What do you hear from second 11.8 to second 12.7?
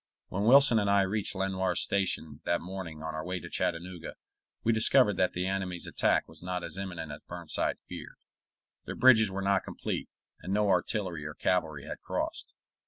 had crossed.